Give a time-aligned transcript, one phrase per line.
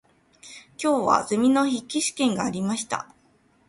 [0.81, 3.13] 今日はゼミの筆記試験がありました。